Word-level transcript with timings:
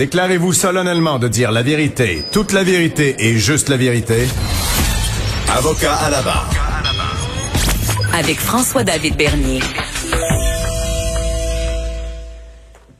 Déclarez-vous 0.00 0.54
solennellement 0.54 1.18
de 1.18 1.28
dire 1.28 1.52
la 1.52 1.60
vérité, 1.60 2.24
toute 2.32 2.52
la 2.52 2.64
vérité 2.64 3.16
et 3.18 3.36
juste 3.36 3.68
la 3.68 3.76
vérité. 3.76 4.26
Avocat 5.54 5.92
à 5.92 6.08
la 6.08 6.22
barre. 6.22 6.50
Avec 8.14 8.38
François-David 8.38 9.18
Bernier. 9.18 9.60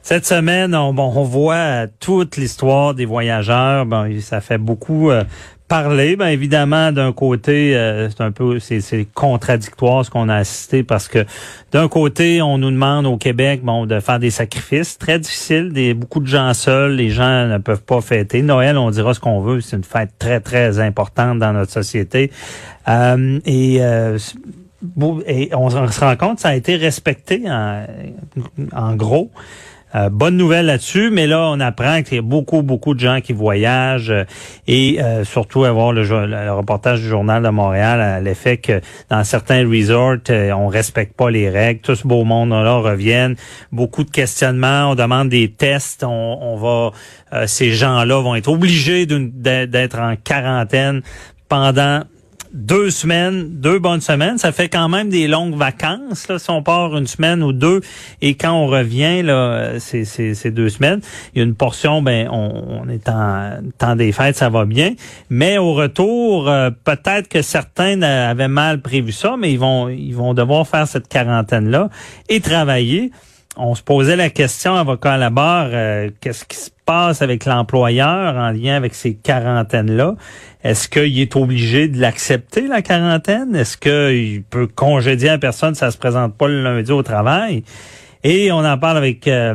Cette 0.03 0.27
semaine, 0.27 0.75
on, 0.75 0.93
bon, 0.93 1.11
on 1.15 1.23
voit 1.23 1.87
toute 1.99 2.37
l'histoire 2.37 2.93
des 2.93 3.05
voyageurs. 3.05 3.87
Bon, 3.87 4.07
ça 4.21 4.39
fait 4.39 4.59
beaucoup 4.59 5.09
euh, 5.09 5.23
parler. 5.71 6.17
Ben 6.17 6.27
évidemment, 6.27 6.91
d'un 6.91 7.13
côté, 7.13 7.77
euh, 7.77 8.09
c'est 8.09 8.19
un 8.19 8.33
peu 8.33 8.59
c'est 8.59 9.07
contradictoire 9.13 10.03
ce 10.03 10.09
qu'on 10.09 10.27
a 10.27 10.35
assisté 10.35 10.83
parce 10.83 11.07
que 11.07 11.25
d'un 11.71 11.87
côté, 11.87 12.41
on 12.41 12.57
nous 12.57 12.71
demande 12.71 13.05
au 13.05 13.15
Québec, 13.15 13.61
bon, 13.63 13.85
de 13.85 14.01
faire 14.01 14.19
des 14.19 14.31
sacrifices 14.31 14.97
très 14.97 15.17
difficiles, 15.17 15.71
des 15.71 15.93
beaucoup 15.93 16.19
de 16.19 16.27
gens 16.27 16.53
seuls, 16.53 16.95
les 16.95 17.09
gens 17.09 17.47
ne 17.47 17.57
peuvent 17.57 17.83
pas 17.83 18.01
fêter. 18.01 18.41
Noël, 18.41 18.77
on 18.77 18.91
dira 18.91 19.13
ce 19.13 19.21
qu'on 19.21 19.39
veut, 19.39 19.61
c'est 19.61 19.77
une 19.77 19.85
fête 19.85 20.11
très 20.19 20.41
très 20.41 20.79
importante 20.79 21.39
dans 21.39 21.53
notre 21.53 21.71
société. 21.71 22.31
Euh, 22.89 23.39
et 23.45 23.79
et 25.25 25.55
on, 25.55 25.69
se 25.69 25.99
rend 26.01 26.15
compte, 26.17 26.39
ça 26.39 26.49
a 26.49 26.55
été 26.55 26.75
respecté 26.75 27.43
en, 27.47 27.85
en 28.75 28.95
gros. 28.95 29.31
Euh, 29.93 30.09
bonne 30.09 30.37
nouvelle 30.37 30.67
là-dessus, 30.67 31.09
mais 31.11 31.27
là, 31.27 31.49
on 31.51 31.59
apprend 31.59 32.01
qu'il 32.01 32.15
y 32.15 32.19
a 32.19 32.21
beaucoup, 32.21 32.61
beaucoup 32.61 32.93
de 32.93 32.99
gens 32.99 33.19
qui 33.21 33.33
voyagent 33.33 34.09
euh, 34.09 34.23
et 34.67 35.01
euh, 35.01 35.25
surtout 35.25 35.65
avoir 35.65 35.91
le, 35.91 36.01
reportage 36.51 37.01
du 37.01 37.07
Journal 37.07 37.43
de 37.43 37.49
Montréal 37.49 37.99
à 37.99 38.19
l'effet 38.21 38.57
que 38.57 38.79
dans 39.09 39.23
certains 39.23 39.67
resorts, 39.67 40.17
on 40.29 40.67
respecte 40.67 41.15
pas 41.15 41.29
les 41.29 41.49
règles. 41.49 41.81
Tout 41.81 41.95
ce 41.95 42.07
beau 42.07 42.23
monde-là 42.23 42.75
reviennent. 42.77 43.35
Beaucoup 43.71 44.03
de 44.03 44.11
questionnements. 44.11 44.91
On 44.91 44.95
demande 44.95 45.29
des 45.29 45.51
tests. 45.51 46.03
On, 46.03 46.37
on 46.41 46.57
va, 46.57 47.47
ces 47.47 47.71
gens-là 47.71 48.21
vont 48.21 48.35
être 48.35 48.49
obligés 48.49 49.05
d'être 49.05 49.99
en 49.99 50.15
quarantaine 50.15 51.01
pendant 51.49 52.03
deux 52.53 52.89
semaines, 52.89 53.59
deux 53.59 53.79
bonnes 53.79 54.01
semaines, 54.01 54.37
ça 54.37 54.51
fait 54.51 54.69
quand 54.69 54.89
même 54.89 55.09
des 55.09 55.27
longues 55.27 55.55
vacances. 55.55 56.27
Là, 56.27 56.39
si 56.39 56.49
on 56.49 56.61
part 56.61 56.95
une 56.97 57.07
semaine 57.07 57.43
ou 57.43 57.53
deux, 57.53 57.81
et 58.21 58.35
quand 58.35 58.53
on 58.53 58.67
revient, 58.67 59.21
là, 59.21 59.79
c'est, 59.79 60.05
c'est, 60.05 60.51
deux 60.51 60.69
semaines, 60.69 61.01
il 61.33 61.39
y 61.39 61.41
a 61.41 61.45
une 61.45 61.55
portion, 61.55 62.01
ben, 62.01 62.27
on, 62.29 62.89
est 62.89 63.07
en 63.07 63.59
temps 63.77 63.95
des 63.95 64.11
fêtes, 64.11 64.35
ça 64.35 64.49
va 64.49 64.65
bien. 64.65 64.93
Mais 65.29 65.57
au 65.57 65.73
retour, 65.73 66.49
euh, 66.49 66.69
peut-être 66.83 67.27
que 67.27 67.41
certains 67.41 68.01
avaient 68.01 68.47
mal 68.47 68.81
prévu 68.81 69.11
ça, 69.11 69.35
mais 69.37 69.51
ils 69.51 69.59
vont, 69.59 69.87
ils 69.89 70.15
vont 70.15 70.33
devoir 70.33 70.67
faire 70.67 70.87
cette 70.87 71.07
quarantaine-là 71.07 71.89
et 72.29 72.41
travailler. 72.41 73.11
On 73.57 73.75
se 73.75 73.83
posait 73.83 74.15
la 74.15 74.29
question, 74.29 74.75
avocat 74.75 75.13
à 75.13 75.17
la 75.17 75.29
barre, 75.29 75.69
euh, 75.73 76.09
qu'est-ce 76.21 76.45
qui 76.45 76.55
se 76.55 76.69
passe 76.85 77.21
avec 77.21 77.43
l'employeur 77.43 78.37
en 78.37 78.49
lien 78.51 78.75
avec 78.75 78.93
ces 78.93 79.13
quarantaines-là? 79.13 80.15
Est-ce 80.63 80.87
qu'il 80.87 81.19
est 81.19 81.35
obligé 81.35 81.89
de 81.89 81.99
l'accepter, 81.99 82.67
la 82.67 82.81
quarantaine? 82.81 83.53
Est-ce 83.53 83.75
qu'il 83.77 84.43
peut 84.43 84.67
congédier 84.67 85.27
la 85.27 85.37
personne 85.37 85.73
si 85.73 85.79
ça 85.79 85.91
se 85.91 85.97
présente 85.97 86.33
pas 86.35 86.47
le 86.47 86.63
lundi 86.63 86.93
au 86.93 87.03
travail? 87.03 87.63
Et 88.23 88.53
on 88.53 88.59
en 88.59 88.77
parle 88.77 88.97
avec 88.97 89.27
euh, 89.27 89.53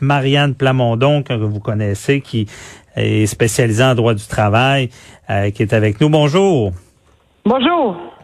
Marianne 0.00 0.54
Plamondon, 0.54 1.22
que 1.22 1.34
vous 1.34 1.60
connaissez, 1.60 2.22
qui 2.22 2.46
est 2.94 3.26
spécialisée 3.26 3.84
en 3.84 3.94
droit 3.94 4.14
du 4.14 4.26
travail, 4.26 4.88
euh, 5.28 5.50
qui 5.50 5.62
est 5.62 5.74
avec 5.74 6.00
nous. 6.00 6.08
Bonjour. 6.08 6.72
Bonjour. 7.44 8.15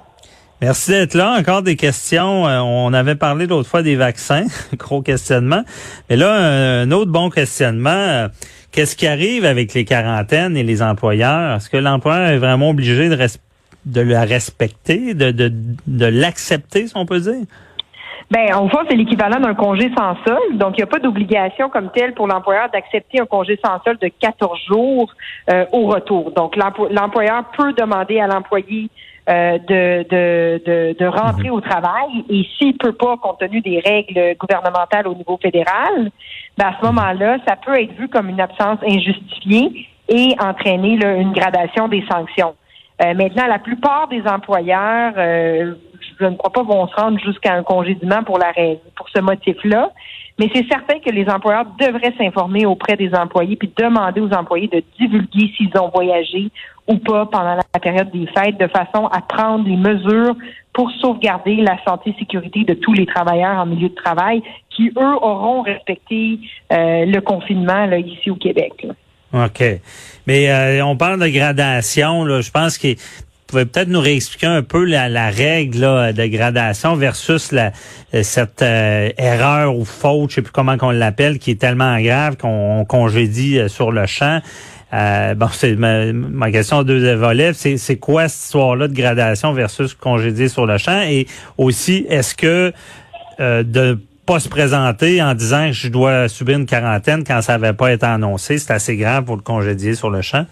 Merci 0.62 0.92
d'être 0.92 1.14
là. 1.14 1.34
Encore 1.36 1.62
des 1.62 1.74
questions. 1.74 2.46
Euh, 2.46 2.60
on 2.60 2.92
avait 2.92 3.16
parlé 3.16 3.48
l'autre 3.48 3.68
fois 3.68 3.82
des 3.82 3.96
vaccins, 3.96 4.44
gros 4.78 5.02
questionnement. 5.02 5.62
Mais 6.08 6.14
là, 6.14 6.32
un, 6.82 6.90
autre 6.92 7.10
bon 7.10 7.30
questionnement. 7.30 7.90
Euh, 7.90 8.28
qu'est-ce 8.70 8.94
qui 8.94 9.08
arrive 9.08 9.44
avec 9.44 9.74
les 9.74 9.84
quarantaines 9.84 10.56
et 10.56 10.62
les 10.62 10.80
employeurs? 10.80 11.56
Est-ce 11.56 11.68
que 11.68 11.76
l'employeur 11.76 12.28
est 12.28 12.38
vraiment 12.38 12.70
obligé 12.70 13.08
de, 13.08 14.00
la 14.00 14.20
respecter, 14.20 15.14
de, 15.14 16.06
l'accepter, 16.06 16.86
si 16.86 16.96
on 16.96 17.06
peut 17.06 17.18
dire? 17.18 17.44
Ben, 18.30 18.54
en 18.54 18.68
fait, 18.68 18.78
c'est 18.88 18.96
l'équivalent 18.96 19.40
d'un 19.40 19.54
congé 19.54 19.90
sans 19.98 20.16
solde. 20.24 20.58
Donc, 20.58 20.74
il 20.74 20.82
n'y 20.82 20.84
a 20.84 20.86
pas 20.86 21.00
d'obligation 21.00 21.70
comme 21.70 21.90
telle 21.90 22.14
pour 22.14 22.28
l'employeur 22.28 22.70
d'accepter 22.72 23.20
un 23.20 23.26
congé 23.26 23.58
sans 23.64 23.82
solde 23.82 23.98
de 24.00 24.10
14 24.20 24.60
jours 24.68 25.12
euh, 25.50 25.64
au 25.72 25.86
retour. 25.88 26.30
Donc, 26.30 26.54
l'employeur 26.54 27.46
peut 27.56 27.72
demander 27.72 28.20
à 28.20 28.28
l'employé 28.28 28.88
euh, 29.28 29.58
de, 29.58 30.04
de, 30.10 30.96
de, 30.98 31.06
rentrer 31.06 31.48
mhm. 31.48 31.54
au 31.54 31.60
travail 31.60 32.24
et 32.28 32.44
s'il 32.58 32.76
peut 32.76 32.92
pas, 32.92 33.16
compte 33.16 33.38
tenu 33.38 33.60
des 33.60 33.78
règles 33.78 34.36
gouvernementales 34.36 35.06
au 35.06 35.14
niveau 35.14 35.38
fédéral, 35.40 36.10
ben 36.58 36.66
à 36.66 36.72
ce 36.80 36.86
mhm. 36.86 36.94
moment-là, 36.94 37.38
ça 37.46 37.56
peut 37.56 37.80
être 37.80 37.92
vu 37.92 38.08
comme 38.08 38.28
une 38.28 38.40
absence 38.40 38.78
injustifiée 38.84 39.86
et 40.08 40.34
entraîner 40.40 40.98
une 41.20 41.32
gradation 41.32 41.86
des 41.86 42.04
sanctions. 42.10 42.54
Euh, 43.02 43.14
maintenant, 43.14 43.46
la 43.46 43.58
plupart 43.58 44.08
des 44.08 44.22
employeurs, 44.26 45.14
euh, 45.16 45.74
je 46.20 46.24
ne 46.24 46.36
crois 46.36 46.52
pas, 46.52 46.62
vont 46.62 46.86
se 46.88 46.94
rendre 46.94 47.18
jusqu'à 47.20 47.54
un 47.54 47.62
congédiement 47.62 48.22
pour 48.22 48.38
la 48.38 48.52
pour 48.96 49.08
ce 49.08 49.20
motif-là. 49.20 49.90
Mais 50.38 50.50
c'est 50.54 50.66
certain 50.68 50.98
que 50.98 51.10
les 51.10 51.28
employeurs 51.28 51.66
devraient 51.78 52.14
s'informer 52.18 52.64
auprès 52.66 52.96
des 52.96 53.14
employés 53.14 53.56
puis 53.56 53.70
demander 53.76 54.20
aux 54.20 54.32
employés 54.32 54.68
de 54.68 54.82
divulguer 54.98 55.52
s'ils 55.56 55.76
ont 55.78 55.90
voyagé 55.94 56.50
ou 56.88 56.96
pas 56.96 57.26
pendant 57.26 57.54
la 57.54 57.80
période 57.80 58.10
des 58.10 58.26
fêtes 58.26 58.58
de 58.58 58.66
façon 58.66 59.06
à 59.06 59.20
prendre 59.20 59.66
les 59.68 59.76
mesures 59.76 60.34
pour 60.72 60.90
sauvegarder 61.00 61.56
la 61.56 61.76
santé 61.84 62.10
et 62.10 62.18
sécurité 62.18 62.64
de 62.64 62.74
tous 62.74 62.92
les 62.92 63.06
travailleurs 63.06 63.58
en 63.58 63.66
milieu 63.66 63.88
de 63.88 63.94
travail 63.94 64.42
qui, 64.70 64.90
eux, 64.96 65.16
auront 65.20 65.62
respecté 65.62 66.38
euh, 66.72 67.04
le 67.04 67.20
confinement 67.20 67.90
ici 67.92 68.30
au 68.30 68.36
Québec. 68.36 68.86
OK. 69.32 69.62
Mais 70.26 70.50
euh, 70.50 70.84
on 70.84 70.96
parle 70.96 71.20
de 71.20 71.28
gradation. 71.28 72.26
Je 72.40 72.50
pense 72.50 72.78
que 72.78 72.94
pouvez 73.52 73.66
peut-être 73.66 73.88
nous 73.88 74.00
réexpliquer 74.00 74.46
un 74.46 74.62
peu 74.62 74.84
la, 74.84 75.28
règle 75.28 76.14
de 76.14 76.26
gradation 76.26 76.94
versus 76.96 77.54
cette 78.22 78.62
euh, 78.62 79.10
erreur 79.18 79.76
ou 79.76 79.84
faute, 79.84 80.30
je 80.30 80.36
sais 80.36 80.42
plus 80.42 80.52
comment 80.52 80.78
qu'on 80.78 80.90
l'appelle, 80.90 81.38
qui 81.38 81.50
est 81.50 81.60
tellement 81.60 82.00
grave 82.00 82.38
qu'on 82.38 82.86
congédie 82.86 83.68
sur 83.68 83.92
le 83.92 84.06
champ. 84.06 84.40
Euh, 84.92 85.34
bon, 85.34 85.48
c'est 85.52 85.74
ma, 85.74 86.50
question 86.50 86.78
à 86.78 86.84
deux 86.84 87.14
volets. 87.14 87.52
C'est, 87.54 87.78
c'est 87.78 87.98
quoi 87.98 88.28
cette 88.28 88.44
histoire-là 88.44 88.88
de 88.88 88.94
gradation 88.94 89.52
versus 89.52 89.94
congédier 89.94 90.48
sur 90.48 90.66
le 90.66 90.76
champ? 90.78 91.00
Et 91.02 91.26
aussi, 91.56 92.06
est-ce 92.08 92.34
que 92.34 92.72
euh, 93.40 93.62
de 93.62 93.98
pas 94.26 94.38
se 94.38 94.48
présenter 94.48 95.22
en 95.22 95.34
disant 95.34 95.66
que 95.66 95.72
je 95.72 95.88
dois 95.88 96.28
subir 96.28 96.58
une 96.58 96.66
quarantaine 96.66 97.24
quand 97.24 97.40
ça 97.40 97.58
n'avait 97.58 97.76
pas 97.76 97.92
été 97.92 98.06
annoncé, 98.06 98.58
c'est 98.58 98.72
assez 98.72 98.96
grave 98.96 99.24
pour 99.24 99.36
le 99.36 99.42
congédier 99.42 99.94
sur 99.94 100.10
le 100.10 100.22
champ? 100.22 100.44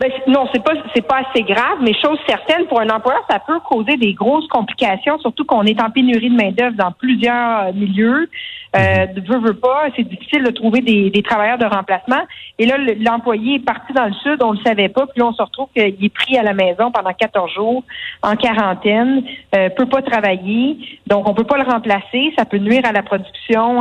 Ben, 0.00 0.10
non, 0.28 0.46
c'est 0.52 0.62
pas 0.62 0.74
c'est 0.94 1.06
pas 1.06 1.22
assez 1.28 1.42
grave, 1.42 1.78
mais 1.82 1.92
chose 2.00 2.18
certaine, 2.28 2.66
pour 2.66 2.80
un 2.80 2.88
employeur, 2.88 3.22
ça 3.28 3.40
peut 3.44 3.58
causer 3.68 3.96
des 3.96 4.14
grosses 4.14 4.46
complications, 4.46 5.18
surtout 5.18 5.44
qu'on 5.44 5.64
est 5.64 5.80
en 5.80 5.90
pénurie 5.90 6.30
de 6.30 6.36
main 6.36 6.52
d'œuvre 6.52 6.76
dans 6.76 6.92
plusieurs 6.92 7.66
euh, 7.66 7.72
milieux. 7.72 8.28
Euh, 8.76 9.06
mhm. 9.06 9.24
veut, 9.24 9.38
veut 9.38 9.54
pas, 9.54 9.86
c'est 9.96 10.06
difficile 10.06 10.44
de 10.44 10.50
trouver 10.50 10.80
des, 10.80 11.10
des, 11.10 11.22
travailleurs 11.22 11.58
de 11.58 11.64
remplacement. 11.64 12.22
Et 12.58 12.66
là, 12.66 12.76
l'employé 13.00 13.56
est 13.56 13.64
parti 13.64 13.92
dans 13.92 14.06
le 14.06 14.12
sud, 14.14 14.42
on 14.42 14.52
le 14.52 14.58
savait 14.64 14.88
pas, 14.88 15.06
puis 15.06 15.20
là, 15.20 15.26
on 15.26 15.32
se 15.32 15.42
retrouve 15.42 15.68
qu'il 15.74 16.04
est 16.04 16.14
pris 16.14 16.36
à 16.36 16.42
la 16.42 16.52
maison 16.52 16.90
pendant 16.90 17.12
14 17.12 17.52
jours, 17.52 17.82
en 18.22 18.36
quarantaine, 18.36 19.22
euh, 19.54 19.70
peut 19.70 19.86
pas 19.86 20.02
travailler, 20.02 20.76
donc 21.06 21.28
on 21.28 21.34
peut 21.34 21.44
pas 21.44 21.56
le 21.56 21.70
remplacer. 21.70 22.32
Ça 22.36 22.44
peut 22.44 22.58
nuire 22.58 22.82
à 22.84 22.92
la 22.92 23.02
production, 23.02 23.80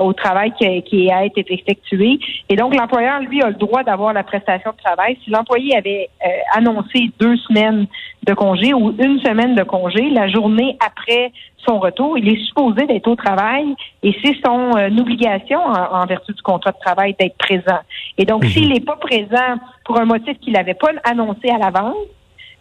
au 0.00 0.12
travail 0.12 0.52
qui, 0.52 0.82
qui 0.82 1.10
a 1.10 1.24
été 1.24 1.44
effectué. 1.48 2.18
Et 2.48 2.56
donc, 2.56 2.74
l'employeur, 2.74 3.20
lui, 3.20 3.42
a 3.42 3.48
le 3.48 3.54
droit 3.54 3.82
d'avoir 3.82 4.12
la 4.12 4.22
prestation 4.22 4.70
de 4.70 4.76
travail. 4.76 5.18
Si 5.24 5.30
l'employé 5.30 5.76
avait 5.76 6.08
euh, 6.24 6.28
annoncé 6.54 7.10
deux 7.18 7.36
semaines 7.36 7.86
de 8.26 8.34
congé 8.34 8.72
ou 8.72 8.94
une 8.98 9.18
semaine 9.20 9.54
de 9.54 9.62
congé, 9.62 10.10
la 10.10 10.28
journée 10.28 10.76
après 10.84 11.32
son 11.66 11.78
retour, 11.78 12.18
il 12.18 12.28
est 12.28 12.44
supposé 12.44 12.86
d'être 12.86 13.08
au 13.08 13.16
travail 13.16 13.74
et 14.02 14.14
c'est 14.22 14.36
son 14.44 14.76
euh, 14.76 14.88
obligation 14.98 15.60
en, 15.60 16.06
vertu 16.06 16.32
du 16.32 16.42
contrat 16.42 16.72
de 16.72 16.78
travail 16.78 17.14
d'être 17.18 17.36
présent. 17.36 17.80
Et 18.18 18.24
donc, 18.24 18.44
mhm. 18.44 18.50
s'il 18.50 18.68
n'est 18.72 18.80
pas 18.80 18.96
présent 18.96 19.56
pour 19.84 20.00
un 20.00 20.04
motif 20.04 20.38
qu'il 20.40 20.52
n'avait 20.54 20.74
pas 20.74 20.90
annoncé 21.04 21.48
à 21.50 21.58
l'avance, 21.58 21.96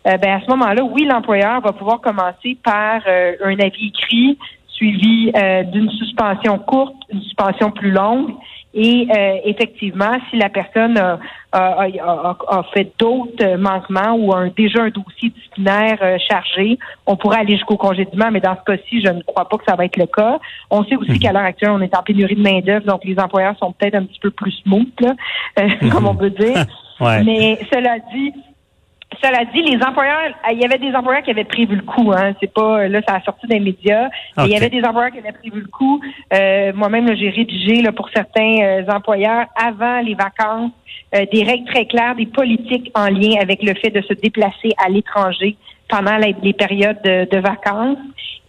euh, 0.08 0.18
ben 0.18 0.38
à 0.38 0.42
ce 0.42 0.50
moment-là, 0.52 0.84
oui, 0.84 1.06
l'employeur 1.06 1.62
va 1.62 1.74
pouvoir 1.74 2.02
commencer 2.02 2.58
par 2.64 3.02
un 3.06 3.60
avis 3.60 3.88
écrit 3.88 4.38
suivi 4.68 5.32
d'une 5.72 5.92
suspension 5.92 6.58
courte, 6.58 6.96
une 7.12 7.22
suspension 7.22 7.70
plus 7.70 7.92
longue 7.92 8.34
Et 8.74 9.06
euh, 9.14 9.36
effectivement, 9.44 10.18
si 10.30 10.38
la 10.38 10.48
personne 10.48 10.98
a, 10.98 11.20
a- 11.52 11.84
a- 11.84 12.38
a 12.48 12.64
fait 12.74 12.90
d'autres 12.98 13.58
manquements 13.58 14.16
ou 14.16 14.34
a 14.34 14.48
déjà 14.50 14.84
un 14.84 14.90
dossier 14.90 15.30
disciplinaire 15.30 15.98
euh, 16.02 16.18
chargé, 16.30 16.80
on 17.06 17.18
pourrait 17.18 17.40
aller 17.40 17.56
jusqu'au 17.56 17.76
congédiement, 17.76 18.32
mais 18.32 18.40
dans 18.40 18.56
ce 18.56 18.64
cas-ci, 18.72 19.02
je 19.02 19.10
ne 19.12 19.22
crois 19.24 19.50
pas 19.50 19.58
que 19.58 19.66
ça 19.68 19.76
va 19.76 19.84
être 19.84 19.98
le 19.98 20.06
cas. 20.06 20.40
On 20.70 20.86
sait 20.86 20.96
aussi 20.96 21.20
qu'à 21.20 21.34
l'heure 21.34 21.44
actuelle, 21.44 21.72
on 21.72 21.82
est 21.82 21.94
en 21.98 22.02
pénurie 22.02 22.36
de 22.36 22.42
main-d'œuvre, 22.42 22.86
donc 22.86 23.04
les 23.04 23.20
employeurs 23.20 23.58
sont 23.58 23.74
peut-être 23.74 23.96
un 23.96 24.06
petit 24.06 24.20
peu 24.22 24.32
plus 24.32 24.52
smooth, 24.64 24.88
là, 25.02 25.16
euh, 25.60 25.68
comme 25.92 26.08
on 26.08 26.16
peut 26.16 26.30
dire. 26.30 26.66
Ouais. 27.02 27.24
Mais 27.24 27.60
cela 27.74 27.98
dit, 28.14 28.32
cela 29.22 29.44
dit, 29.46 29.62
les 29.62 29.84
employeurs, 29.84 30.32
il 30.52 30.60
y 30.60 30.66
avait 30.66 30.78
des 30.78 30.94
employeurs 30.96 31.24
qui 31.24 31.32
avaient 31.32 31.44
prévu 31.44 31.76
le 31.76 31.82
coup. 31.82 32.12
Hein. 32.16 32.34
C'est 32.40 32.54
pas 32.54 32.88
là, 32.88 33.02
ça 33.08 33.16
a 33.16 33.22
sorti 33.22 33.46
des 33.48 33.60
médias. 33.60 34.10
Il 34.38 34.48
y 34.48 34.56
avait 34.56 34.70
des 34.70 34.84
employeurs 34.84 35.12
qui 35.12 35.20
avaient 35.20 35.32
prévu 35.32 35.62
le 35.62 35.68
coup. 35.68 36.00
Euh, 36.34 36.72
Moi-même, 36.74 37.14
j'ai 37.16 37.30
rédigé 37.30 37.82
là, 37.82 37.92
pour 37.92 38.10
certains 38.10 38.58
euh, 38.62 38.84
employeurs 38.90 39.48
avant 39.56 40.00
les 40.00 40.16
vacances 40.16 40.72
euh, 41.16 41.26
des 41.32 41.44
règles 41.44 41.66
très 41.70 41.86
claires, 41.86 42.16
des 42.16 42.26
politiques 42.26 42.90
en 42.96 43.08
lien 43.10 43.36
avec 43.42 43.62
le 43.64 43.74
fait 43.76 43.90
de 43.90 44.02
se 44.02 44.14
déplacer 44.14 44.72
à 44.84 44.90
l'étranger 44.90 45.58
pendant 45.90 46.18
la- 46.18 46.28
les 46.42 46.54
périodes 46.54 47.02
de, 47.04 47.28
de 47.30 47.38
vacances. 47.40 47.98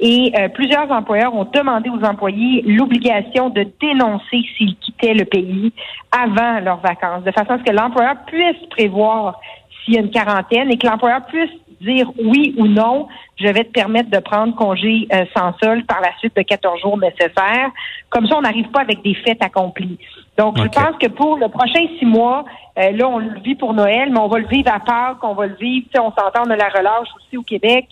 Et 0.04 0.32
euh, 0.36 0.48
plusieurs 0.48 0.90
employeurs 0.90 1.34
ont 1.34 1.44
demandé 1.44 1.88
aux 1.90 2.04
employés 2.04 2.62
l'obligation 2.66 3.50
de 3.50 3.66
dénoncer 3.80 4.42
s'ils 4.56 4.76
quittaient 4.76 5.14
le 5.14 5.24
pays 5.24 5.72
avant 6.10 6.58
leurs 6.60 6.80
vacances, 6.80 7.22
de 7.24 7.30
façon 7.30 7.52
à 7.52 7.58
ce 7.58 7.62
que 7.64 7.70
l'employeur 7.72 8.14
puisse 8.26 8.66
prévoir 8.70 9.40
s'il 9.84 9.94
y 9.94 9.96
a 9.98 10.00
une 10.00 10.10
quarantaine 10.10 10.70
et 10.70 10.78
que 10.78 10.86
l'employeur 10.86 11.24
puisse 11.26 11.50
dire 11.80 12.10
oui 12.22 12.54
ou 12.56 12.66
non, 12.66 13.08
je 13.36 13.46
vais 13.48 13.64
te 13.64 13.72
permettre 13.72 14.10
de 14.10 14.18
prendre 14.18 14.54
congé 14.54 15.08
euh, 15.12 15.24
sans 15.36 15.52
solde 15.62 15.84
par 15.86 16.00
la 16.00 16.16
suite 16.18 16.36
de 16.36 16.42
14 16.42 16.80
jours 16.80 16.98
nécessaires. 16.98 17.70
Comme 18.08 18.26
ça, 18.26 18.36
on 18.36 18.42
n'arrive 18.42 18.70
pas 18.70 18.80
avec 18.80 19.02
des 19.02 19.14
faits 19.14 19.42
accomplis. 19.42 19.98
Donc, 20.38 20.58
je 20.58 20.68
pense 20.68 20.96
que 21.00 21.08
pour 21.08 21.36
le 21.36 21.48
prochain 21.48 21.84
six 21.98 22.06
mois, 22.06 22.44
euh, 22.78 22.92
là, 22.92 23.08
on 23.08 23.18
le 23.18 23.40
vit 23.40 23.54
pour 23.54 23.74
Noël, 23.74 24.10
mais 24.10 24.18
on 24.18 24.28
va 24.28 24.38
le 24.38 24.46
vivre 24.46 24.70
à 24.72 24.80
Pâques, 24.80 25.22
on 25.22 25.34
va 25.34 25.46
le 25.46 25.56
vivre, 25.56 25.86
tu 25.86 25.92
sais, 25.94 26.00
on 26.00 26.10
s'entend, 26.12 26.42
on 26.46 26.50
a 26.50 26.56
la 26.56 26.68
relâche 26.68 27.08
aussi 27.16 27.36
au 27.36 27.42
Québec. 27.42 27.86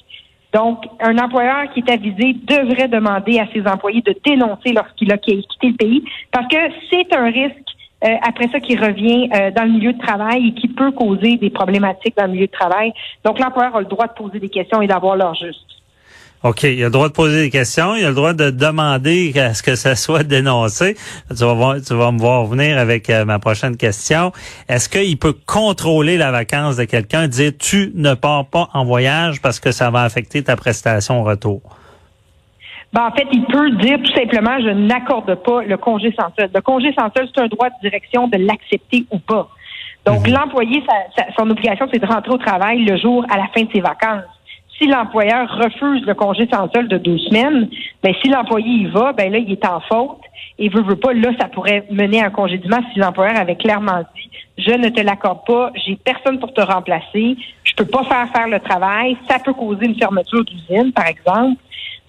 Donc, 0.52 0.84
un 1.00 1.16
employeur 1.18 1.70
qui 1.72 1.80
est 1.80 1.90
avisé 1.90 2.34
devrait 2.42 2.88
demander 2.88 3.38
à 3.38 3.46
ses 3.52 3.66
employés 3.68 4.02
de 4.02 4.14
dénoncer 4.24 4.72
lorsqu'il 4.72 5.12
a 5.12 5.18
quitté 5.18 5.44
le 5.62 5.74
pays, 5.74 6.04
parce 6.32 6.48
que 6.48 6.56
c'est 6.90 7.14
un 7.14 7.26
risque 7.26 7.69
euh, 8.04 8.14
après 8.26 8.48
ça 8.48 8.60
qui 8.60 8.76
revient 8.76 9.28
euh, 9.34 9.50
dans 9.50 9.64
le 9.64 9.72
milieu 9.72 9.92
de 9.92 9.98
travail 9.98 10.48
et 10.48 10.54
qui 10.54 10.68
peut 10.68 10.92
causer 10.92 11.36
des 11.36 11.50
problématiques 11.50 12.16
dans 12.16 12.26
le 12.26 12.32
milieu 12.32 12.46
de 12.46 12.52
travail. 12.52 12.92
Donc, 13.24 13.38
l'employeur 13.38 13.76
a 13.76 13.80
le 13.80 13.86
droit 13.86 14.06
de 14.06 14.12
poser 14.12 14.38
des 14.38 14.48
questions 14.48 14.80
et 14.80 14.86
d'avoir 14.86 15.16
leur 15.16 15.34
juste. 15.34 15.66
OK, 16.42 16.62
il 16.62 16.80
a 16.80 16.86
le 16.86 16.90
droit 16.90 17.08
de 17.08 17.12
poser 17.12 17.42
des 17.42 17.50
questions, 17.50 17.94
il 17.96 18.04
a 18.04 18.08
le 18.08 18.14
droit 18.14 18.32
de 18.32 18.48
demander 18.48 19.38
à 19.38 19.52
ce 19.52 19.62
que 19.62 19.74
ça 19.74 19.94
soit 19.96 20.22
dénoncé. 20.22 20.96
Tu 21.28 21.34
vas, 21.34 21.52
voir, 21.52 21.76
tu 21.86 21.92
vas 21.92 22.10
me 22.12 22.18
voir 22.18 22.46
venir 22.46 22.78
avec 22.78 23.10
euh, 23.10 23.26
ma 23.26 23.38
prochaine 23.38 23.76
question. 23.76 24.32
Est-ce 24.66 24.88
qu'il 24.88 25.18
peut 25.18 25.34
contrôler 25.44 26.16
la 26.16 26.30
vacance 26.30 26.76
de 26.76 26.84
quelqu'un, 26.84 27.28
dire 27.28 27.52
tu 27.58 27.92
ne 27.94 28.14
pars 28.14 28.46
pas 28.46 28.70
en 28.72 28.86
voyage 28.86 29.42
parce 29.42 29.60
que 29.60 29.70
ça 29.70 29.90
va 29.90 30.02
affecter 30.04 30.42
ta 30.42 30.56
prestation 30.56 31.20
au 31.20 31.24
retour? 31.24 31.60
Ben, 32.92 33.06
en 33.06 33.12
fait, 33.12 33.26
il 33.32 33.44
peut 33.44 33.70
dire 33.72 33.98
tout 34.02 34.12
simplement 34.12 34.58
je 34.60 34.70
n'accorde 34.70 35.34
pas 35.36 35.62
le 35.62 35.76
congé 35.76 36.12
sans 36.18 36.28
solde. 36.36 36.50
Le 36.54 36.60
congé 36.60 36.92
sans 36.98 37.08
solde, 37.16 37.30
c'est 37.34 37.40
un 37.42 37.46
droit 37.46 37.68
de 37.68 37.74
direction 37.82 38.26
de 38.28 38.36
l'accepter 38.38 39.04
ou 39.12 39.18
pas. 39.20 39.48
Donc, 40.06 40.26
l'employé, 40.26 40.82
sa- 40.88 41.22
sa- 41.24 41.32
son 41.38 41.48
obligation, 41.50 41.86
c'est 41.92 42.00
de 42.00 42.06
rentrer 42.06 42.32
au 42.32 42.38
travail 42.38 42.84
le 42.84 42.96
jour 42.96 43.24
à 43.30 43.36
la 43.36 43.46
fin 43.54 43.62
de 43.62 43.68
ses 43.72 43.80
vacances. 43.80 44.24
Si 44.78 44.86
l'employeur 44.88 45.46
refuse 45.58 46.04
le 46.06 46.14
congé 46.14 46.48
sans 46.50 46.68
solde 46.72 46.88
de 46.88 46.96
deux 46.96 47.18
semaines, 47.18 47.68
ben 48.02 48.14
si 48.22 48.28
l'employé 48.30 48.66
y 48.66 48.86
va, 48.86 49.12
ben 49.12 49.30
là, 49.30 49.38
il 49.38 49.52
est 49.52 49.66
en 49.66 49.78
faute 49.80 50.18
et 50.58 50.70
veut, 50.70 50.82
veut 50.82 50.96
pas, 50.96 51.12
là, 51.12 51.28
ça 51.38 51.48
pourrait 51.48 51.84
mener 51.90 52.22
à 52.22 52.26
un 52.26 52.30
congédiement 52.30 52.78
si 52.92 52.98
l'employeur 52.98 53.36
avait 53.38 53.56
clairement 53.56 54.00
dit 54.16 54.30
je 54.58 54.72
ne 54.72 54.88
te 54.88 55.00
l'accorde 55.02 55.44
pas, 55.46 55.70
j'ai 55.74 55.96
personne 55.96 56.38
pour 56.38 56.52
te 56.54 56.60
remplacer, 56.62 57.36
je 57.64 57.74
peux 57.74 57.84
pas 57.84 58.04
faire 58.04 58.26
faire 58.34 58.48
le 58.48 58.58
travail, 58.60 59.16
ça 59.28 59.38
peut 59.38 59.52
causer 59.54 59.86
une 59.86 59.96
fermeture 59.98 60.44
d'usine, 60.44 60.92
par 60.92 61.06
exemple. 61.06 61.60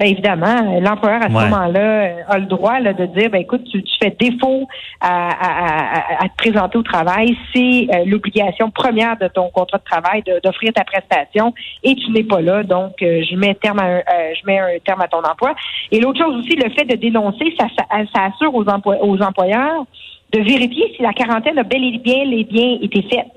Ben 0.02 0.08
évidemment, 0.08 0.80
l'employeur 0.80 1.22
à 1.22 1.30
ce 1.30 1.36
Ouais. 1.36 1.44
moment-là 1.48 1.80
euh, 1.80 2.14
a 2.28 2.40
le 2.40 2.48
droit 2.48 2.80
là, 2.80 2.92
de 2.92 3.06
dire, 3.06 3.30
ben 3.30 3.40
écoute, 3.42 3.64
tu, 3.72 3.84
tu 3.84 3.94
fais 4.02 4.10
défaut 4.20 4.68
à, 5.00 5.30
à- 5.30 6.00
à- 6.00 6.24
à 6.26 6.28
te 6.30 6.36
présenter 6.38 6.76
au 6.80 6.82
travail. 6.82 7.38
C'est 7.54 7.88
euh, 7.94 8.04
l'obligation 8.08 8.72
première 8.72 9.16
de 9.18 9.28
ton 9.28 9.50
contrat 9.52 9.78
de 9.78 9.84
travail 9.84 10.24
d'offrir 10.44 10.74
ta 10.74 10.84
prestation 10.86 11.54
et 11.84 11.94
tu 11.94 12.10
n'es 12.10 12.24
pas 12.24 12.42
là, 12.42 12.64
donc 12.64 12.94
euh, 13.04 13.22
je 13.30 13.36
mets 13.36 13.54
terme 13.54 13.78
à 13.78 13.84
un, 13.84 13.98
euh, 14.00 14.34
je 14.40 14.44
mets 14.48 14.58
un 14.58 14.80
terme 14.84 15.02
à 15.02 15.08
ton 15.08 15.20
emploi. 15.20 15.54
Et 15.92 16.00
l'autre 16.00 16.18
chose 16.20 16.36
aussi, 16.36 16.56
le 16.56 16.72
fait 16.72 16.86
de 16.86 16.96
dénoncer, 16.96 17.54
ça, 17.60 17.68
ça, 17.78 17.86
ça 18.12 18.24
assure 18.34 18.56
aux, 18.56 18.66
employ- 18.66 18.98
aux 19.02 19.22
employeurs 19.22 19.86
de 20.34 20.40
vérifier 20.40 20.94
si 20.96 21.04
la 21.04 21.14
quarantaine 21.14 21.60
a 21.60 21.64
bel 21.64 21.84
et 21.84 22.00
bien, 22.00 22.26
les 22.26 22.44
bien 22.44 22.80
été 22.82 23.04
faite. 23.04 23.28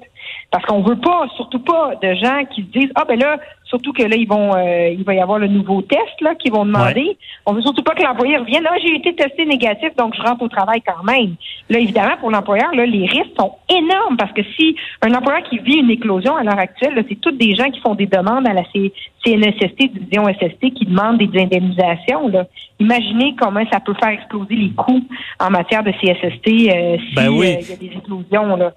Parce 0.54 0.66
qu'on 0.66 0.82
veut 0.82 1.00
pas, 1.00 1.26
surtout 1.34 1.58
pas, 1.58 1.96
de 2.00 2.14
gens 2.14 2.44
qui 2.48 2.62
se 2.62 2.78
disent 2.78 2.92
ah 2.94 3.02
ben 3.08 3.18
là, 3.18 3.38
surtout 3.64 3.92
que 3.92 4.04
là 4.04 4.14
ils 4.14 4.28
vont, 4.28 4.54
euh, 4.54 4.90
il 4.90 5.02
va 5.02 5.12
y 5.12 5.20
avoir 5.20 5.40
le 5.40 5.48
nouveau 5.48 5.82
test 5.82 6.20
là 6.20 6.36
qu'ils 6.36 6.52
vont 6.52 6.64
demander. 6.64 7.18
On 7.44 7.54
veut 7.54 7.60
surtout 7.60 7.82
pas 7.82 7.92
que 7.92 8.04
l'employeur 8.04 8.42
revienne 8.42 8.64
ah 8.70 8.76
j'ai 8.80 8.94
été 8.94 9.16
testé 9.16 9.46
négatif 9.46 9.88
donc 9.98 10.14
je 10.14 10.22
rentre 10.22 10.42
au 10.42 10.48
travail 10.48 10.80
quand 10.86 11.02
même. 11.02 11.34
Là 11.68 11.80
évidemment 11.80 12.16
pour 12.20 12.30
l'employeur 12.30 12.72
là 12.72 12.86
les 12.86 13.04
risques 13.04 13.34
sont 13.36 13.56
énormes 13.68 14.16
parce 14.16 14.30
que 14.30 14.42
si 14.56 14.76
un 15.02 15.12
employeur 15.12 15.42
qui 15.42 15.58
vit 15.58 15.78
une 15.78 15.90
éclosion 15.90 16.36
à 16.36 16.44
l'heure 16.44 16.56
actuelle, 16.56 16.94
là, 16.94 17.02
c'est 17.08 17.20
toutes 17.20 17.36
des 17.36 17.56
gens 17.56 17.68
qui 17.70 17.80
font 17.80 17.96
des 17.96 18.06
demandes 18.06 18.46
à 18.46 18.52
la 18.52 18.62
CNSST, 18.62 19.92
division 19.92 20.24
SST, 20.28 20.72
qui 20.72 20.86
demandent 20.86 21.18
des 21.18 21.40
indemnisations. 21.40 22.28
Là. 22.28 22.46
Imaginez 22.78 23.34
comment 23.36 23.64
ça 23.72 23.80
peut 23.80 23.94
faire 24.00 24.10
exploser 24.10 24.54
les 24.54 24.70
coûts 24.70 25.02
en 25.40 25.50
matière 25.50 25.82
de 25.82 25.90
CSST 25.90 26.46
euh, 26.48 26.96
si 27.08 27.14
Ben 27.16 27.28
oui. 27.28 27.54
euh, 27.54 27.60
il 27.60 27.70
y 27.70 27.72
a 27.72 27.76
des 27.76 27.98
éclosions 27.98 28.54
là. 28.54 28.72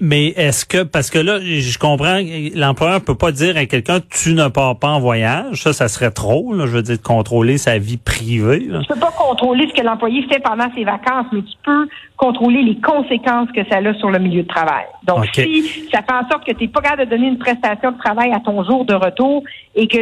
Mais 0.00 0.28
est-ce 0.28 0.64
que, 0.64 0.84
parce 0.84 1.10
que 1.10 1.18
là, 1.18 1.40
je 1.40 1.76
comprends, 1.76 2.20
l'employeur 2.54 3.00
peut 3.00 3.16
pas 3.16 3.32
dire 3.32 3.56
à 3.56 3.66
quelqu'un, 3.66 3.98
tu 4.00 4.32
ne 4.32 4.46
pars 4.46 4.78
pas 4.78 4.90
en 4.90 5.00
voyage. 5.00 5.62
Ça, 5.62 5.72
ça 5.72 5.88
serait 5.88 6.12
trop, 6.12 6.54
là, 6.54 6.66
je 6.66 6.72
veux 6.72 6.82
dire, 6.82 6.98
de 6.98 7.02
contrôler 7.02 7.58
sa 7.58 7.78
vie 7.78 7.96
privée. 7.96 8.60
là. 8.60 8.80
Tu 8.82 8.94
peux 8.94 9.00
pas 9.00 9.10
contrôler 9.10 9.66
ce 9.68 9.80
que 9.80 9.84
l'employé 9.84 10.22
fait 10.30 10.38
pendant 10.38 10.72
ses 10.72 10.84
vacances, 10.84 11.26
mais 11.32 11.42
tu 11.42 11.54
peux 11.64 11.88
contrôler 12.16 12.62
les 12.62 12.76
conséquences 12.80 13.48
que 13.50 13.60
ça 13.68 13.78
a 13.78 13.94
sur 13.94 14.10
le 14.10 14.20
milieu 14.20 14.42
de 14.42 14.48
travail. 14.48 14.84
Donc, 15.04 15.26
si 15.34 15.88
ça 15.92 16.02
fait 16.02 16.14
en 16.14 16.28
sorte 16.28 16.46
que 16.46 16.52
tu 16.52 16.64
n'es 16.64 16.68
pas 16.68 16.80
capable 16.80 17.06
de 17.06 17.10
donner 17.10 17.26
une 17.26 17.38
prestation 17.38 17.90
de 17.90 17.98
travail 17.98 18.32
à 18.32 18.38
ton 18.38 18.62
jour 18.64 18.84
de 18.84 18.94
retour 18.94 19.42
et 19.74 19.88
que 19.88 19.98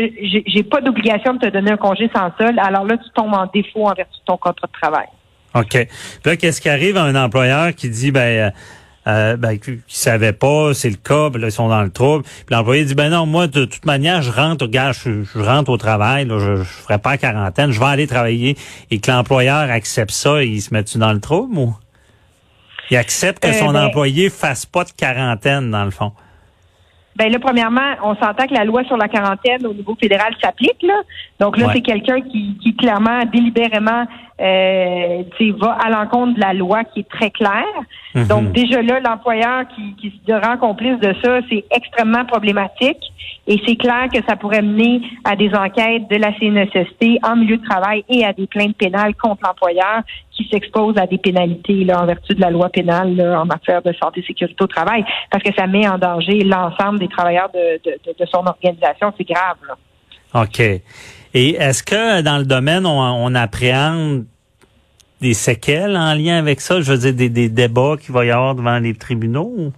j'ai 0.46 0.62
pas 0.62 0.82
d'obligation 0.82 1.34
de 1.34 1.38
te 1.38 1.49
donner 1.49 1.72
un 1.72 1.76
congé 1.78 2.10
sans 2.14 2.31
solde, 2.38 2.58
alors 2.58 2.84
là, 2.84 2.99
tu 2.99 3.10
tombes 3.14 3.34
en 3.34 3.46
défaut 3.46 3.87
en 3.87 3.94
vertu 3.94 4.19
de 4.20 4.25
ton 4.26 4.37
contrat 4.37 4.66
de 4.66 4.78
travail. 4.78 5.06
OK. 5.54 5.70
Puis 5.70 5.88
là, 6.26 6.37
qu'est-ce 6.37 6.60
qui 6.60 6.69
arrive 6.69 6.99
à 6.99 7.04
un 7.04 7.14
employeur 7.14 7.75
qui 7.75 7.88
dit, 7.88 8.10
ben, 8.10 8.52
euh, 9.06 9.34
euh, 9.34 9.36
ben, 9.36 9.58
qui, 9.58 9.78
qui 9.86 9.98
savait 9.98 10.32
pas, 10.32 10.75
c'est 10.75 10.90
le 10.90 10.96
cas, 10.96 11.30
puis 11.30 11.40
là, 11.40 11.48
ils 11.48 11.52
sont 11.52 11.68
dans 11.68 11.82
le 11.82 11.90
trouble. 11.90 12.25
Puis 12.25 12.54
l'employé 12.54 12.84
dit, 12.84 12.94
ben 12.94 13.08
non, 13.10 13.25
moi, 13.26 13.46
de 13.46 13.64
toute 13.64 13.86
manière, 13.86 14.20
je 14.22 14.30
rentre, 14.30 14.64
regarde, 14.64 14.94
je, 15.04 15.22
je 15.22 15.38
rentre 15.38 15.70
au 15.70 15.76
travail, 15.76 16.26
là, 16.26 16.38
je, 16.38 16.56
je 16.56 16.62
ferai 16.64 16.98
pas 16.98 17.10
la 17.12 17.18
quarantaine, 17.18 17.70
je 17.70 17.78
vais 17.80 17.86
aller 17.86 18.06
travailler. 18.06 18.56
Et 18.90 18.98
que 18.98 19.10
l'employeur 19.10 19.70
accepte 19.70 20.10
ça, 20.10 20.42
il 20.42 20.60
se 20.60 20.72
met-tu 20.75 20.98
dans 20.98 21.12
le 21.12 21.20
trouble 21.20 21.56
ou? 21.58 21.76
Il 22.90 22.96
accepte 22.96 23.42
que 23.42 23.48
Euh, 23.48 23.52
son 23.52 23.72
ben- 23.72 23.86
employé 23.86 24.30
fasse 24.30 24.64
pas 24.66 24.84
de 24.84 24.90
quarantaine, 24.90 25.70
dans 25.70 25.84
le 25.84 25.90
fond. 25.90 26.12
Ben 27.16 27.32
là, 27.32 27.38
premièrement, 27.38 27.94
on 28.02 28.14
s'entend 28.16 28.46
que 28.46 28.54
la 28.54 28.64
loi 28.64 28.85
sur 28.85 28.96
la 28.96 29.08
quarantaine 29.08 29.66
au 29.66 29.73
niveau 29.73 29.96
fédéral 30.00 30.35
s'applique. 30.42 30.82
Là. 30.82 31.00
Donc 31.40 31.56
là, 31.56 31.66
Ouais. 31.66 31.73
c'est 31.75 31.80
quelqu'un 31.80 32.20
qui, 32.20 32.58
qui 32.62 32.76
clairement, 32.76 33.20
délibérément, 33.32 34.04
euh, 34.38 35.23
va 35.58 35.73
à 35.82 35.88
l'encontre 35.90 36.35
de 36.35 36.40
la 36.40 36.52
loi 36.52 36.85
qui 36.85 37.00
est 37.00 37.08
très 37.08 37.30
claire. 37.30 37.64
Mhm. 38.14 38.26
Donc 38.26 38.52
déjà 38.52 38.82
là, 38.82 39.00
l'employeur 39.00 39.64
qui, 39.75 39.96
qui 39.96 40.20
se 40.26 40.32
rend 40.32 40.58
complice 40.58 40.99
de 41.00 41.14
ça, 41.23 41.40
c'est 41.49 41.64
extrêmement 41.75 42.25
problématique. 42.26 43.00
Et 43.49 43.61
c'est 43.66 43.76
clair 43.76 44.08
que 44.12 44.18
ça 44.28 44.37
pourrait 44.37 44.62
mener 44.62 45.00
à 45.25 45.37
des 45.37 45.54
enquêtes 45.54 46.08
de 46.11 46.16
la 46.16 46.32
CNSST 46.38 47.20
en 47.23 47.37
milieu 47.37 47.56
de 47.58 47.64
travail 47.64 48.04
et 48.08 48.25
à 48.25 48.32
des 48.32 48.46
plaintes 48.46 48.76
pénales 48.76 49.14
contre 49.14 49.42
l'employeur 49.44 50.02
qui 50.37 50.47
s'expose 50.52 50.97
à 50.99 51.07
des 51.07 51.19
pénalités 51.19 51.85
là, 51.85 52.02
en 52.02 52.07
vertu 52.07 52.35
de 52.35 52.40
la 52.40 52.50
loi 52.50 52.69
pénale 52.69 53.16
là, 53.16 53.40
en 53.40 53.47
matière 53.47 53.81
de 53.83 53.93
santé 53.95 54.21
et 54.21 54.26
sécurité 54.26 54.62
au 54.62 54.66
travail, 54.66 55.05
parce 55.31 55.43
que 55.43 55.52
ça 55.57 55.66
met 55.66 55.88
en 55.88 55.99
danger 55.99 56.40
l'ensemble 56.45 56.99
des 56.99 57.09
travailleurs 57.09 57.50
de, 57.55 57.81
de, 57.85 57.97
de- 58.07 58.14
de 58.19 58.26
son 58.26 58.45
organisation. 58.47 59.12
C'est 59.16 59.25
grave. 59.26 59.57
Là. 59.66 60.43
OK. 60.43 60.61
Et 60.61 61.50
est-ce 61.55 61.83
que 61.83 62.21
dans 62.23 62.38
le 62.38 62.45
domaine, 62.45 62.87
on, 62.87 63.00
on 63.00 63.35
appréhende 63.35 64.25
des 65.21 65.33
séquelles 65.35 65.97
en 65.97 66.12
lien 66.14 66.38
avec 66.38 66.61
ça? 66.61 66.81
Je 66.81 66.93
veux 66.93 66.99
dire, 66.99 67.14
des, 67.14 67.28
des 67.31 67.49
débats 67.49 67.97
qu'il 68.00 68.12
va 68.14 68.25
y 68.26 68.31
avoir 68.31 68.55
devant 68.55 68.78
les 68.78 68.95
tribunaux? 68.95 69.73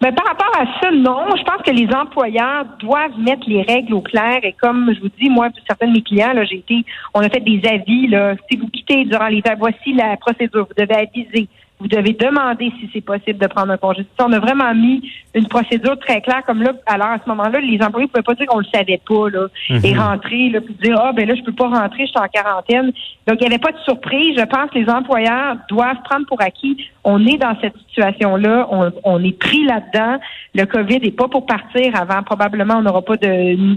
Ben, 0.00 0.14
par 0.14 0.26
rapport 0.26 0.52
à 0.56 0.80
ça, 0.80 0.92
non. 0.92 1.26
Je 1.36 1.42
pense 1.42 1.62
que 1.62 1.72
les 1.72 1.92
employeurs 1.92 2.64
doivent 2.78 3.18
mettre 3.18 3.48
les 3.48 3.62
règles 3.62 3.94
au 3.94 4.00
clair. 4.00 4.38
Et 4.44 4.52
comme 4.52 4.92
je 4.94 5.00
vous 5.00 5.10
dis, 5.20 5.28
moi, 5.28 5.48
certains 5.66 5.88
de 5.88 5.92
mes 5.92 6.02
clients, 6.02 6.32
là, 6.32 6.44
j'ai 6.44 6.58
été, 6.58 6.84
on 7.14 7.20
a 7.20 7.28
fait 7.28 7.40
des 7.40 7.60
avis. 7.68 8.06
Là, 8.06 8.34
si 8.48 8.56
vous 8.56 8.68
quittez 8.68 9.04
durant 9.06 9.26
l'hiver, 9.26 9.56
voici 9.58 9.92
la 9.94 10.16
procédure. 10.16 10.68
Vous 10.68 10.84
devez 10.84 11.00
aviser 11.00 11.48
Vous 11.80 11.86
devez 11.86 12.12
demander 12.12 12.72
si 12.80 12.90
c'est 12.92 13.00
possible 13.00 13.38
de 13.38 13.46
prendre 13.46 13.70
un 13.70 13.76
congé. 13.76 14.04
On 14.18 14.32
a 14.32 14.40
vraiment 14.40 14.74
mis 14.74 15.08
une 15.34 15.46
procédure 15.46 15.96
très 15.98 16.20
claire, 16.20 16.42
comme 16.44 16.60
là, 16.62 16.72
alors 16.86 17.06
à 17.08 17.18
ce 17.24 17.28
moment-là, 17.28 17.60
les 17.60 17.80
employés 17.80 18.06
ne 18.06 18.10
pouvaient 18.10 18.22
pas 18.24 18.34
dire 18.34 18.46
qu'on 18.46 18.58
le 18.58 18.64
savait 18.74 19.00
pas, 19.08 19.30
là, 19.30 19.46
Mhm. 19.70 19.80
et 19.84 19.94
rentrer, 19.94 20.48
là, 20.48 20.60
puis 20.60 20.74
dire, 20.82 20.98
ah, 21.00 21.12
ben 21.12 21.28
là, 21.28 21.34
je 21.36 21.42
peux 21.42 21.52
pas 21.52 21.68
rentrer, 21.68 22.06
je 22.06 22.10
suis 22.10 22.18
en 22.18 22.26
quarantaine. 22.26 22.86
Donc, 23.28 23.36
il 23.40 23.40
n'y 23.40 23.46
avait 23.46 23.58
pas 23.58 23.70
de 23.70 23.78
surprise. 23.84 24.36
Je 24.36 24.44
pense 24.44 24.70
que 24.70 24.78
les 24.78 24.88
employeurs 24.90 25.56
doivent 25.68 26.02
prendre 26.04 26.26
pour 26.26 26.40
acquis. 26.42 26.76
On 27.04 27.24
est 27.26 27.36
dans 27.36 27.56
cette 27.60 27.76
situation-là. 27.88 28.66
On, 28.70 28.90
on 29.04 29.22
est 29.22 29.38
pris 29.38 29.64
là-dedans. 29.64 30.18
Le 30.54 30.64
COVID 30.64 30.98
n'est 31.00 31.10
pas 31.12 31.28
pour 31.28 31.46
partir 31.46 31.94
avant. 31.94 32.22
Probablement, 32.24 32.74
on 32.78 32.82
n'aura 32.82 33.02
pas 33.02 33.16
de, 33.16 33.28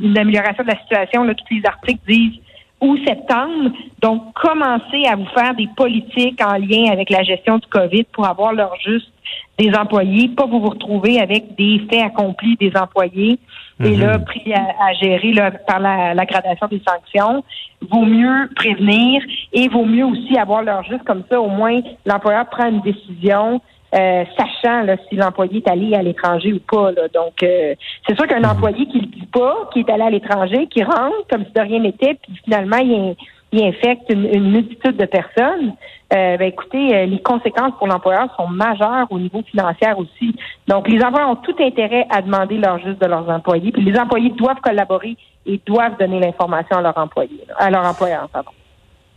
une 0.06 0.18
amélioration 0.18 0.64
de 0.64 0.70
la 0.70 0.80
situation. 0.80 1.24
Là, 1.24 1.36
tous 1.36 1.54
les 1.54 1.62
articles 1.66 2.00
disent 2.08 2.40
ou 2.82 2.98
septembre. 3.06 3.72
Donc, 4.02 4.34
commencez 4.34 5.06
à 5.08 5.16
vous 5.16 5.28
faire 5.36 5.54
des 5.56 5.70
politiques 5.78 6.42
en 6.44 6.58
lien 6.58 6.92
avec 6.92 7.10
la 7.10 7.24
gestion 7.24 7.60
du 7.60 7.68
COVID 7.68 8.06
pour 8.12 8.28
avoir 8.28 8.54
leur 8.54 8.76
juste 8.84 9.12
des 9.58 9.72
employés, 9.76 10.30
pas 10.30 10.46
vous 10.48 10.60
vous 10.60 10.70
retrouver 10.70 11.20
avec 11.20 11.56
des 11.56 11.82
faits 11.90 12.04
accomplis 12.04 12.56
des 12.60 12.76
employés 12.76 13.38
et 13.84 13.96
là, 13.96 14.20
pris 14.20 14.54
à, 14.54 14.62
à 14.80 14.94
gérer 14.94 15.34
là, 15.34 15.52
par 15.52 15.80
la, 15.80 16.14
la 16.14 16.26
gradation 16.26 16.68
des 16.68 16.82
sanctions. 16.88 17.44
Vaut 17.90 18.06
mieux 18.06 18.50
prévenir 18.56 19.24
et 19.54 19.68
vaut 19.68 19.86
mieux 19.86 20.06
aussi 20.06 20.38
avoir 20.38 20.62
leur 20.62 20.84
juste 20.84 21.04
comme 21.04 21.24
ça. 21.30 21.40
Au 21.42 21.50
moins, 21.50 21.82
l'employeur 22.06 22.48
prend 22.48 22.68
une 22.68 22.82
décision 22.82 23.62
euh, 23.94 24.24
sachant 24.38 24.84
là, 24.84 24.96
si 25.10 25.16
l'employé 25.16 25.58
est 25.58 25.70
allé 25.70 25.96
à 25.96 26.02
l'étranger 26.02 26.54
ou 26.54 26.60
pas. 26.60 26.92
Là. 26.92 27.08
Donc, 27.14 27.44
euh, 27.44 27.76
c'est 28.08 28.16
sûr 28.16 28.28
qu'un 28.28 28.44
employé 28.44 28.86
qui 28.86 28.98
ne 28.98 29.02
le 29.02 29.08
dit 29.08 29.28
pas, 29.28 29.70
qui 29.74 29.80
est 29.80 29.90
allé 29.90 30.04
à 30.04 30.10
l'étranger, 30.10 30.68
qui 30.68 30.84
rentre 30.84 31.28
comme 31.30 31.46
si 31.46 31.52
de 31.52 31.62
rien 31.62 31.80
n'était, 31.80 32.16
puis 32.16 32.40
finalement, 32.44 32.78
il, 32.78 33.16
il 33.52 33.64
infecte 33.64 34.10
une, 34.10 34.26
une 34.26 34.52
multitude 34.52 34.98
de 34.98 35.06
personnes, 35.06 35.74
euh, 36.14 36.38
ben, 36.38 36.48
écoutez, 36.48 36.96
euh, 36.96 37.06
les 37.06 37.22
conséquences 37.22 37.74
pour 37.78 37.88
l'employeur 37.88 38.34
sont 38.36 38.48
majeures 38.48 39.08
au 39.10 39.20
niveau 39.20 39.42
financier 39.44 39.88
aussi. 39.98 40.36
Donc, 40.68 40.88
les 40.90 41.02
employeurs 41.04 41.30
ont 41.30 41.36
tout 41.38 41.56
intérêt 41.60 42.06
à 42.10 42.22
demander 42.22 42.58
leur 42.58 42.80
juste 42.80 43.02
de 43.02 43.08
leurs 43.08 43.30
employés, 43.30 43.72
puis 43.72 43.84
les 43.84 43.98
employés 43.98 44.30
doivent 44.32 44.60
collaborer 44.62 45.16
et 45.46 45.60
doivent 45.66 45.98
donner 45.98 46.20
l'information 46.20 46.78
à 46.78 46.82
leurs 46.82 46.98
employés, 46.98 47.44
à 47.58 47.70
leur 47.70 47.86
employeur, 47.86 48.28
pardon. 48.30 48.52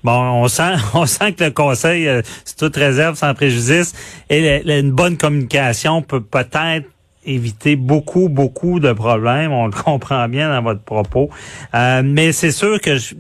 Bon, 0.04 0.12
on 0.42 0.48
sent, 0.48 0.74
on 0.94 1.06
sent 1.06 1.32
que 1.32 1.44
le 1.44 1.50
conseil, 1.50 2.06
euh, 2.08 2.22
c'est 2.44 2.56
toute 2.56 2.76
réserve, 2.76 3.16
sans 3.16 3.34
préjudice, 3.34 3.94
et 4.30 4.62
une 4.78 4.92
bonne 4.92 5.16
communication 5.16 6.02
peut 6.02 6.20
peut-être 6.20 6.86
éviter 7.26 7.74
beaucoup, 7.74 8.28
beaucoup 8.28 8.80
de 8.80 8.92
problèmes. 8.92 9.50
On 9.50 9.64
le 9.68 9.72
comprend 9.84 10.28
bien 10.28 10.50
dans 10.50 10.60
votre 10.62 10.82
propos. 10.82 11.30
Euh, 11.74 12.02
mais 12.04 12.32
c'est 12.32 12.52
sûr 12.52 12.78
que 12.82 12.96
je- 12.98 13.14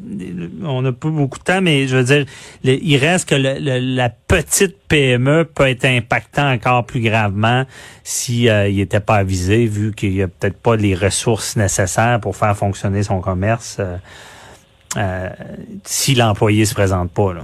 on 0.62 0.82
n'a 0.82 0.92
pas 0.92 1.08
beaucoup 1.08 1.38
de 1.38 1.44
temps, 1.44 1.62
mais 1.62 1.88
je 1.88 1.96
veux 1.96 2.04
dire, 2.04 2.26
il 2.62 2.96
reste 2.98 3.30
que 3.30 3.34
la 3.34 4.10
petite 4.10 4.76
PME 4.88 5.46
peut 5.46 5.68
être 5.68 5.86
impactant 5.86 6.52
encore 6.52 6.84
plus 6.84 7.00
gravement 7.00 7.64
si 8.02 8.50
euh, 8.50 8.70
n'était 8.70 9.00
pas 9.00 9.16
avisé, 9.16 9.64
vu 9.64 9.94
qu'il 9.94 10.10
n'y 10.12 10.20
a 10.22 10.28
peut-être 10.28 10.58
pas 10.60 10.76
les 10.76 10.94
ressources 10.94 11.56
nécessaires 11.56 12.20
pour 12.20 12.36
faire 12.36 12.54
fonctionner 12.54 13.02
son 13.04 13.22
commerce. 13.22 13.78
euh, 13.80 13.96
euh, 14.96 15.28
si 15.84 16.14
l'employé 16.14 16.64
se 16.64 16.74
présente 16.74 17.10
pas. 17.12 17.32
Là. 17.34 17.40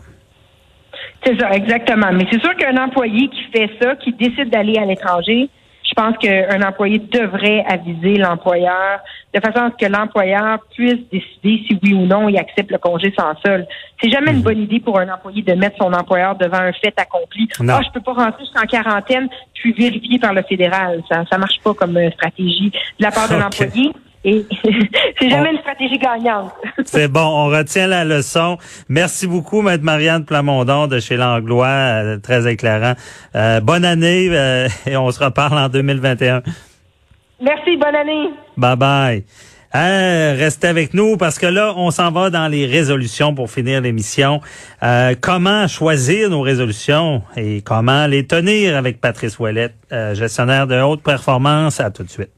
C'est 1.25 1.39
ça, 1.39 1.51
exactement. 1.53 2.13
Mais 2.13 2.27
c'est 2.31 2.41
sûr 2.41 2.55
qu'un 2.57 2.77
employé 2.83 3.29
qui 3.29 3.43
fait 3.53 3.71
ça, 3.81 3.95
qui 3.97 4.13
décide 4.13 4.51
d'aller 4.51 4.79
à 4.79 4.85
l'étranger, 4.87 5.49
je 5.85 5.95
pense 5.95 6.17
qu'un 6.19 6.63
employé 6.63 6.99
devrait 7.01 7.65
aviser 7.69 8.15
l'employeur 8.17 9.01
de 9.35 9.41
façon 9.41 9.59
à 9.59 9.71
ce 9.71 9.85
que 9.85 9.91
l'employeur 9.91 10.59
puisse 10.73 11.01
décider 11.11 11.65
si 11.67 11.79
oui 11.83 11.95
ou 11.95 12.07
non 12.07 12.29
il 12.29 12.39
accepte 12.39 12.71
le 12.71 12.79
congé 12.79 13.13
sans 13.19 13.35
sol. 13.45 13.67
C'est 14.01 14.09
jamais 14.11 14.31
une 14.31 14.41
bonne 14.43 14.61
idée 14.63 14.79
pour 14.81 14.99
un 15.01 15.09
employé 15.13 15.43
de 15.43 15.53
mettre 15.55 15.77
son 15.79 15.93
employeur 15.93 16.37
devant 16.37 16.59
un 16.59 16.73
fait 16.73 16.95
accompli. 16.97 17.49
Ah, 17.69 17.81
je 17.85 17.91
peux 17.93 18.01
pas 18.01 18.13
rentrer, 18.13 18.45
je 18.45 18.51
suis 18.51 18.59
en 18.59 18.67
quarantaine, 18.83 19.29
je 19.55 19.61
suis 19.61 19.73
vérifié 19.73 20.19
par 20.21 20.33
le 20.33 20.43
fédéral. 20.43 21.03
Ça, 21.11 21.25
ça 21.29 21.39
marche 21.39 21.59
pas 21.63 21.75
comme 21.75 21.97
euh, 21.97 22.11
stratégie 22.13 22.71
de 22.71 23.05
la 23.05 23.11
part 23.11 23.29
de 23.29 23.35
Ok. 23.41 23.41
l'employé. 23.41 23.91
Et 24.25 24.45
c'est 25.19 25.31
jamais 25.31 25.49
On- 25.49 25.53
une 25.53 25.59
stratégie 25.61 25.99
gagnante. 25.99 26.53
C'est 26.85 27.09
bon, 27.09 27.21
on 27.25 27.47
retient 27.47 27.87
la 27.87 28.05
leçon. 28.05 28.59
Merci 28.89 29.27
beaucoup, 29.27 29.63
Maître 29.63 29.83
Marianne 29.85 30.25
Plamondon 30.27 30.87
de 30.89 31.01
chez 31.01 31.17
Langlois, 31.17 31.67
euh, 31.67 32.19
très 32.19 32.51
éclairant. 32.51 32.95
Euh, 33.35 33.61
bonne 33.61 33.85
année 33.85 34.29
euh, 34.31 34.69
et 34.87 34.97
on 34.97 35.11
se 35.11 35.25
reparle 35.25 35.57
en 35.59 35.69
2021. 35.71 36.43
Merci, 37.43 37.77
bonne 37.79 37.95
année. 37.95 38.29
Bye 38.59 38.77
bye. 38.77 39.25
Euh, 39.75 40.35
restez 40.37 40.67
avec 40.67 40.95
nous 40.95 41.17
parce 41.17 41.39
que 41.39 41.47
là, 41.47 41.73
on 41.77 41.91
s'en 41.93 42.11
va 42.11 42.29
dans 42.29 42.49
les 42.49 42.67
résolutions 42.67 43.35
pour 43.35 43.51
finir 43.51 43.81
l'émission. 43.81 44.41
Euh, 44.83 45.15
comment 45.19 45.69
choisir 45.69 46.29
nos 46.29 46.41
résolutions 46.43 47.23
et 47.37 47.63
comment 47.63 48.07
les 48.07 48.27
tenir 48.27 48.77
avec 48.77 49.01
Patrice 49.01 49.39
Ouellette, 49.39 49.77
euh, 49.93 50.15
gestionnaire 50.15 50.67
de 50.67 50.79
haute 50.81 51.03
performance? 51.05 51.79
À 51.81 51.91
tout 51.91 52.03
de 52.03 52.11
suite. 52.11 52.31